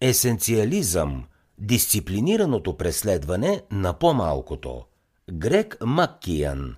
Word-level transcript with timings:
Есенциализъм– 0.00 1.24
дисциплинираното 1.58 2.76
преследване 2.76 3.62
на 3.70 3.92
по-малкото. 3.92 4.84
Грек 5.32 5.76
Маккиян. 5.80 6.76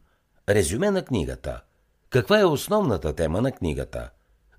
Резюме 0.49 0.91
на 0.91 1.05
книгата. 1.05 1.61
Каква 2.11 2.41
е 2.41 2.45
основната 2.45 3.13
тема 3.13 3.41
на 3.41 3.53
книгата? 3.53 4.11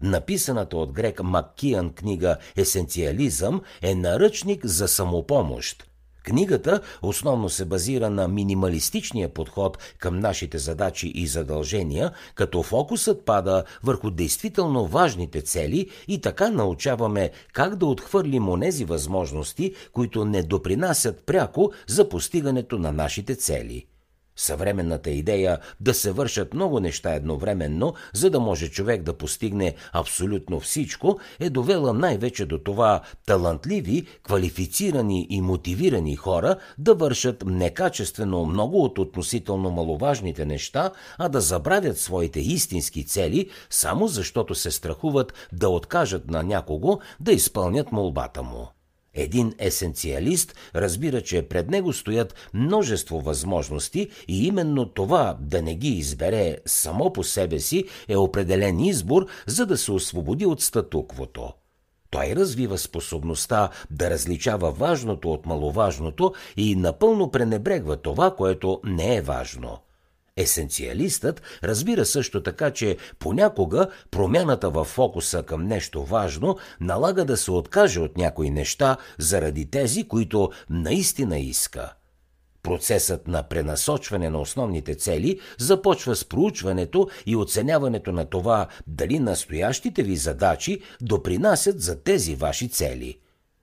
Написаната 0.02 0.78
от 0.78 0.92
Грек 0.92 1.24
Маккиян 1.24 1.94
книга 1.94 2.38
Есенциализъм 2.58 3.62
е 3.82 3.96
наръчник 3.96 4.66
за 4.66 4.88
самопомощ, 4.88 5.89
Книгата 6.24 6.82
основно 7.02 7.50
се 7.50 7.66
базира 7.66 8.10
на 8.10 8.28
минималистичния 8.28 9.30
подход 9.30 9.78
към 9.98 10.20
нашите 10.20 10.58
задачи 10.58 11.12
и 11.16 11.28
задължения, 11.28 12.12
като 12.36 12.64
фокусът 12.64 13.26
пада 13.26 13.64
върху 13.84 14.10
действително 14.10 14.86
важните 14.86 15.42
цели 15.42 15.90
и 16.08 16.22
така 16.22 16.50
научаваме 16.50 17.32
как 17.54 17.76
да 17.76 17.86
отхвърлим 17.86 18.50
онези 18.50 18.86
възможности, 18.86 19.74
които 19.94 20.26
не 20.26 20.44
допринасят 20.44 21.26
пряко 21.26 21.72
за 21.88 22.10
постигането 22.10 22.80
на 22.80 22.91
нашите 22.91 23.36
цели. 23.36 23.86
Съвременната 24.39 25.09
идея 25.09 25.59
да 25.79 25.93
се 25.93 26.11
вършат 26.11 26.53
много 26.53 26.79
неща 26.79 27.13
едновременно, 27.13 27.93
за 28.13 28.29
да 28.29 28.39
може 28.39 28.70
човек 28.70 29.03
да 29.03 29.13
постигне 29.13 29.75
абсолютно 29.93 30.59
всичко, 30.59 31.20
е 31.39 31.49
довела 31.49 31.93
най-вече 31.93 32.45
до 32.45 32.57
това 32.57 33.02
талантливи, 33.25 34.07
квалифицирани 34.23 35.27
и 35.29 35.41
мотивирани 35.41 36.15
хора 36.15 36.55
да 36.77 36.95
вършат 36.95 37.43
некачествено 37.45 38.45
много 38.45 38.84
от 38.84 38.99
относително 38.99 39.71
маловажните 39.71 40.45
неща, 40.45 40.91
а 41.17 41.29
да 41.29 41.41
забравят 41.41 41.98
своите 41.98 42.40
истински 42.40 43.05
цели, 43.05 43.49
само 43.70 44.07
защото 44.07 44.55
се 44.55 44.71
страхуват 44.71 45.34
да 45.51 45.70
откажат 45.70 46.27
на 46.27 46.43
някого 46.43 46.99
да 47.20 47.31
изпълнят 47.31 47.91
молбата 47.91 48.43
му. 48.43 48.79
Един 49.13 49.54
есенциалист 49.59 50.55
разбира, 50.76 51.22
че 51.22 51.48
пред 51.48 51.70
него 51.70 51.94
стоят 51.94 52.36
множество 52.54 53.21
възможности 53.21 54.10
и 54.27 54.48
именно 54.48 54.85
това 54.85 55.38
да 55.40 55.62
не 55.62 55.76
ги 55.76 55.90
избере 55.90 56.57
само 56.65 57.13
по 57.13 57.24
себе 57.24 57.60
си 57.60 57.85
е 58.07 58.18
определен 58.18 58.80
избор, 58.80 59.26
за 59.48 59.65
да 59.65 59.77
се 59.77 59.91
освободи 59.91 60.46
от 60.46 60.62
статуквото. 60.62 61.54
Той 62.10 62.35
развива 62.35 62.77
способността 62.77 63.70
да 63.91 64.09
различава 64.09 64.72
важното 64.72 65.31
от 65.31 65.46
маловажното 65.46 66.34
и 66.57 66.75
напълно 66.75 67.31
пренебрегва 67.31 67.97
това, 67.97 68.35
което 68.35 68.81
не 68.84 69.16
е 69.16 69.22
важно– 69.22 69.78
Есенциалистът 70.40 71.41
разбира 71.63 72.06
също 72.06 72.44
така, 72.44 72.72
че 72.72 72.97
понякога 73.19 73.88
промяната 74.12 74.69
в 74.69 74.85
фокуса 74.85 75.44
към 75.44 75.68
нещо 75.68 76.03
важно 76.03 76.57
налага 76.81 77.25
да 77.25 77.38
се 77.38 77.51
откаже 77.51 78.00
от 78.00 78.18
някои 78.18 78.50
неща 78.50 78.97
заради 79.18 79.69
тези, 79.69 80.07
които 80.07 80.51
наистина 80.69 81.40
иска. 81.40 81.94
Процесът 82.63 83.28
на 83.28 83.44
пренасочване 83.44 84.29
на 84.29 84.41
основните 84.41 84.96
цели 84.96 85.40
започва 85.57 86.16
с 86.16 86.25
проучването 86.25 87.09
и 87.25 87.35
оценяването 87.35 88.12
на 88.12 88.25
това 88.25 88.68
дали 88.88 89.19
настоящите 89.19 90.03
ви 90.03 90.16
задачи 90.16 90.81
допринасят 91.01 91.81
за 91.81 92.03
тези 92.03 92.35
ваши 92.35 92.69
цели. 92.69 93.19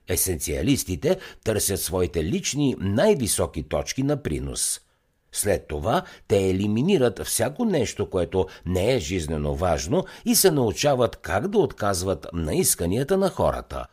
Есенциалистите 0.07 1.17
търсят 1.43 1.81
своите 1.81 2.23
лични 2.23 2.75
най-високи 2.79 3.63
точки 3.63 4.03
на 4.03 4.23
принос– 4.23 4.79
след 5.31 5.67
това 5.67 6.01
те 6.27 6.49
елиминират 6.49 7.23
всяко 7.23 7.65
нещо, 7.65 8.09
което 8.09 8.47
не 8.65 8.93
е 8.93 8.99
жизнено 8.99 9.55
важно 9.55 10.05
и 10.25 10.35
се 10.35 10.51
научават 10.51 11.15
как 11.15 11.47
да 11.47 11.57
отказват 11.57 12.27
на 12.33 12.55
исканията 12.55 13.17
на 13.17 13.29
хората. 13.29 13.85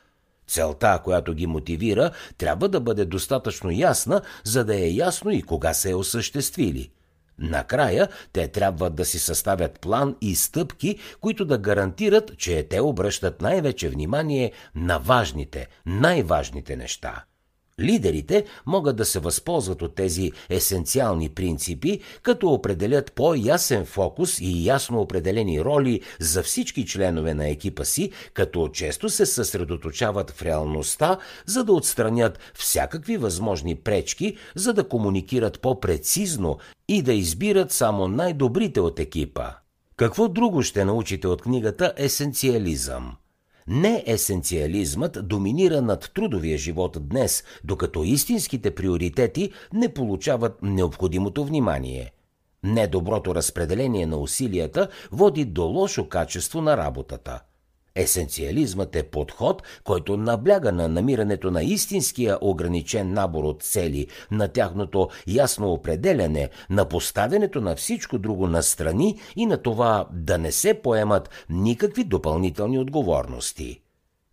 Целта, 0.47 1.01
която 1.05 1.35
ги 1.35 1.47
мотивира, 1.47 2.11
трябва 2.39 2.69
да 2.69 2.81
бъде 2.81 3.05
достатъчно 3.05 3.71
ясна, 3.71 4.23
за 4.45 4.65
да 4.65 4.77
е 4.77 4.91
ясно 4.91 5.31
и 5.31 5.43
кога 5.43 5.75
се 5.75 5.91
е 5.91 5.95
осъществили. 5.95 6.91
Накрая 7.39 8.09
те 8.33 8.49
трябва 8.49 8.91
да 8.91 9.05
си 9.05 9.19
съставят 9.19 9.81
план 9.81 10.17
и 10.21 10.37
стъпки, 10.37 10.99
които 11.21 11.45
да 11.45 11.59
гарантират, 11.59 12.39
че 12.39 12.63
те 12.63 12.81
обръщат 12.81 13.43
най-вече 13.43 13.89
внимание 13.89 14.53
на 14.75 14.99
важните, 14.99 15.69
най-важните 15.87 16.77
неща. 16.77 17.25
Лидерите 17.81 18.45
могат 18.67 18.97
да 18.97 19.05
се 19.05 19.19
възползват 19.19 19.83
от 19.83 19.95
тези 19.95 20.33
есенциални 20.51 21.29
принципи, 21.29 22.01
като 22.23 22.49
определят 22.49 23.13
по-ясен 23.13 23.87
фокус 23.87 24.41
и 24.41 24.67
ясно 24.67 25.01
определени 25.01 25.65
роли 25.65 26.01
за 26.21 26.43
всички 26.43 26.87
членове 26.87 27.35
на 27.35 27.49
екипа 27.49 27.85
си, 27.85 28.11
като 28.35 28.69
често 28.69 29.09
се 29.09 29.27
съсредоточават 29.27 30.31
в 30.31 30.43
реалността, 30.43 31.19
за 31.47 31.65
да 31.65 31.73
отстранят 31.73 32.39
всякакви 32.55 33.17
възможни 33.17 33.75
пречки, 33.75 34.37
за 34.55 34.73
да 34.73 34.89
комуникират 34.89 35.61
по-прецизно 35.61 36.59
и 36.89 37.03
да 37.03 37.13
избират 37.13 37.73
само 37.73 38.09
най-добрите 38.09 38.81
от 38.81 39.01
екипа. 39.01 39.51
Какво 39.97 40.29
друго 40.29 40.63
ще 40.63 40.85
научите 40.85 41.29
от 41.29 41.43
книгата 41.43 41.93
Есенциализъм? 41.97 43.17
Не 43.69 44.05
есенциализмът 44.07 45.29
доминира 45.29 45.83
над 45.83 46.11
трудовия 46.15 46.59
живот 46.59 47.09
днес, 47.09 47.45
докато 47.65 48.05
истинските 48.05 48.75
приоритети 48.75 49.53
не 49.73 49.95
получават 49.95 50.59
необходимото 50.63 51.45
внимание. 51.45 52.13
Недоброто 52.65 53.35
разпределение 53.35 54.07
на 54.07 54.17
усилията 54.17 54.89
води 55.13 55.45
до 55.45 55.65
лошо 55.65 56.09
качество 56.09 56.61
на 56.61 56.77
работата– 56.77 57.41
Есенциализмът 57.97 58.97
е 58.97 59.03
подход, 59.03 59.63
който 59.85 60.17
набляга 60.17 60.73
на 60.73 60.89
намирането 60.89 61.51
на 61.51 61.63
истинския 61.63 62.39
ограничен 62.41 63.13
набор 63.13 63.45
от 63.45 63.63
цели, 63.63 64.07
на 64.31 64.49
тяхното 64.49 65.09
ясно 65.27 65.73
определяне, 65.73 66.49
на 66.71 66.89
поставянето 66.89 67.61
на 67.61 67.77
всичко 67.77 68.19
друго 68.19 68.47
на 68.47 68.63
страни 68.63 69.19
и 69.37 69.47
на 69.47 69.57
това 69.57 70.09
да 70.13 70.39
не 70.39 70.53
се 70.53 70.75
поемат 70.75 71.31
никакви 71.51 72.05
допълнителни 72.05 72.79
отговорности. 72.79 73.84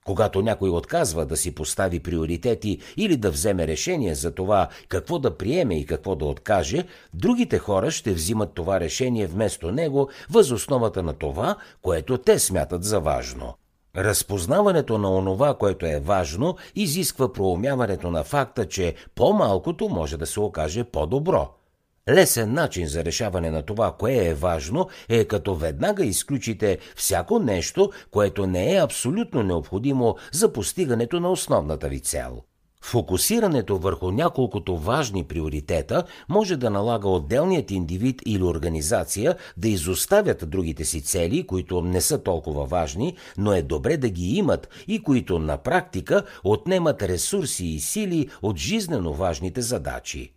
Когато 0.05 0.41
някой 0.41 0.69
отказва 0.69 1.25
да 1.25 1.37
си 1.37 1.55
постави 1.55 1.99
приоритети 1.99 2.79
или 2.97 3.17
да 3.17 3.31
вземе 3.31 3.67
решение 3.67 4.15
за 4.15 4.31
това 4.31 4.67
какво 4.87 5.19
да 5.19 5.37
приеме 5.37 5.79
и 5.79 5.85
какво 5.85 6.15
да 6.15 6.25
откаже, 6.25 6.85
другите 7.13 7.59
хора 7.59 7.91
ще 7.91 8.13
взимат 8.13 8.53
това 8.53 8.79
решение 8.79 9.27
вместо 9.27 9.71
него 9.71 10.09
въз 10.29 10.51
основата 10.51 11.03
на 11.03 11.13
това, 11.13 11.55
което 11.81 12.17
те 12.17 12.39
смятат 12.39 12.83
за 12.83 12.99
важно. 12.99 13.53
Разпознаването 13.95 14.97
на 14.97 15.11
онова, 15.11 15.53
което 15.53 15.85
е 15.85 15.99
важно, 15.99 16.57
изисква 16.75 17.33
проумяването 17.33 18.11
на 18.11 18.23
факта, 18.23 18.67
че 18.67 18.95
по-малкото 19.15 19.89
може 19.89 20.17
да 20.17 20.25
се 20.25 20.39
окаже 20.39 20.83
по-добро– 20.83 21.49
Лесен 22.09 22.53
начин 22.53 22.87
за 22.87 23.05
решаване 23.05 23.51
на 23.51 23.61
това, 23.61 23.95
кое 23.99 24.27
е 24.27 24.33
важно, 24.33 24.87
е 25.09 25.25
като 25.25 25.55
веднага 25.55 26.05
изключите 26.05 26.77
всяко 26.95 27.39
нещо, 27.39 27.91
което 28.11 28.47
не 28.47 28.75
е 28.75 28.83
абсолютно 28.83 29.43
необходимо 29.43 30.15
за 30.31 30.53
постигането 30.53 31.19
на 31.19 31.31
основната 31.31 31.89
ви 31.89 31.99
цел. 31.99 32.41
Фокусирането 32.83 33.77
върху 33.77 34.11
няколкото 34.11 34.77
важни 34.77 35.23
приоритета 35.23 36.03
може 36.29 36.57
да 36.57 36.69
налага 36.69 37.09
отделният 37.09 37.71
индивид 37.71 38.21
или 38.25 38.43
организация 38.43 39.35
да 39.57 39.69
изоставят 39.69 40.49
другите 40.49 40.85
си 40.85 41.01
цели, 41.01 41.47
които 41.47 41.81
не 41.81 42.01
са 42.01 42.23
толкова 42.23 42.65
важни, 42.65 43.17
но 43.37 43.53
е 43.53 43.61
добре 43.61 43.97
да 43.97 44.09
ги 44.09 44.35
имат 44.35 44.69
и 44.87 45.03
които 45.03 45.39
на 45.39 45.57
практика 45.57 46.23
отнемат 46.43 47.03
ресурси 47.03 47.65
и 47.65 47.79
сили 47.79 48.29
от 48.41 48.57
жизнено 48.57 49.13
важните 49.13 49.61
задачи. 49.61 50.33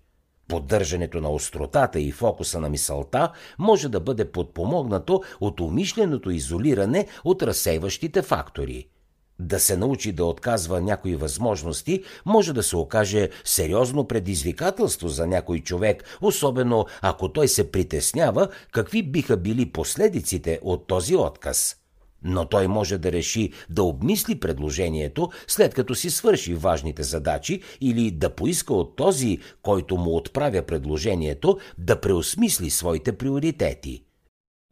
Поддържането 0.48 1.20
на 1.20 1.30
остротата 1.30 2.00
и 2.00 2.12
фокуса 2.12 2.60
на 2.60 2.68
мисълта 2.68 3.32
може 3.58 3.88
да 3.88 4.00
бъде 4.00 4.32
подпомогнато 4.32 5.22
от 5.40 5.60
умишленото 5.60 6.30
изолиране 6.30 7.06
от 7.24 7.42
разсейващите 7.42 8.22
фактори. 8.22 8.88
Да 9.38 9.60
се 9.60 9.76
научи 9.76 10.12
да 10.12 10.24
отказва 10.24 10.80
някои 10.80 11.16
възможности 11.16 12.02
може 12.26 12.52
да 12.52 12.62
се 12.62 12.76
окаже 12.76 13.30
сериозно 13.44 14.08
предизвикателство 14.08 15.08
за 15.08 15.26
някой 15.26 15.60
човек, 15.60 16.18
особено 16.20 16.86
ако 17.02 17.32
той 17.32 17.48
се 17.48 17.72
притеснява 17.72 18.48
какви 18.72 19.02
биха 19.02 19.36
били 19.36 19.72
последиците 19.72 20.60
от 20.62 20.86
този 20.86 21.16
отказ. 21.16 21.76
Но 22.24 22.48
той 22.48 22.68
може 22.68 22.98
да 22.98 23.12
реши 23.12 23.52
да 23.70 23.82
обмисли 23.82 24.40
предложението, 24.40 25.30
след 25.46 25.74
като 25.74 25.94
си 25.94 26.10
свърши 26.10 26.54
важните 26.54 27.02
задачи 27.02 27.62
или 27.80 28.10
да 28.10 28.30
поиска 28.30 28.74
от 28.74 28.96
този, 28.96 29.38
който 29.62 29.96
му 29.96 30.16
отправя 30.16 30.62
предложението, 30.62 31.58
да 31.78 32.00
преосмисли 32.00 32.70
своите 32.70 33.12
приоритети. 33.12 34.04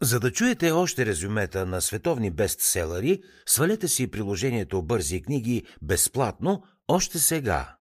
За 0.03 0.21
да 0.21 0.33
чуете 0.33 0.71
още 0.71 1.07
резюмета 1.07 1.67
на 1.67 1.81
световни 1.81 2.31
бестселери, 2.31 3.23
свалете 3.47 3.89
си 3.89 4.07
приложението 4.07 4.83
Бързи 4.83 5.23
книги 5.23 5.63
безплатно 5.83 6.63
още 6.89 7.19
сега. 7.19 7.77